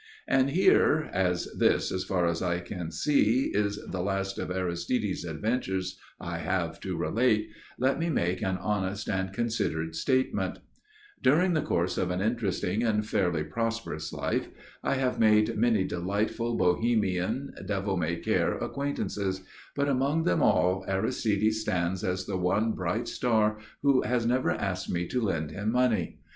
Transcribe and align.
And 0.27 0.49
here, 0.49 1.11
as 1.13 1.47
this 1.59 1.91
(as 1.91 2.03
far 2.03 2.25
as 2.25 2.41
I 2.41 2.59
can 2.59 2.89
see) 2.89 3.51
is 3.53 3.77
the 3.87 4.01
last 4.01 4.39
of 4.39 4.49
Aristide's 4.49 5.23
adventures 5.23 5.95
I 6.19 6.39
have 6.39 6.79
to 6.79 6.97
relate, 6.97 7.51
let 7.77 7.99
me 7.99 8.09
make 8.09 8.41
an 8.41 8.57
honest 8.57 9.07
and 9.07 9.31
considered 9.31 9.93
statement: 9.95 10.57
During 11.21 11.53
the 11.53 11.61
course 11.61 11.99
of 11.99 12.09
an 12.09 12.19
interesting 12.19 12.81
and 12.81 13.05
fairly 13.07 13.43
prosperous 13.43 14.11
life, 14.11 14.47
I 14.83 14.95
have 14.95 15.19
made 15.19 15.55
many 15.55 15.83
delightful 15.83 16.55
Bohemian, 16.57 17.53
devil 17.67 17.95
may 17.95 18.15
care 18.15 18.57
acquaintances, 18.57 19.41
but 19.75 19.87
among 19.87 20.23
them 20.23 20.41
all 20.41 20.83
Aristide 20.87 21.53
stands 21.53 22.03
as 22.03 22.25
the 22.25 22.37
one 22.37 22.71
bright 22.71 23.07
star 23.07 23.59
who 23.83 24.01
has 24.01 24.25
never 24.25 24.49
asked 24.49 24.89
me 24.89 25.05
to 25.09 25.21
lend 25.21 25.51
him 25.51 25.71
money. 25.71 26.17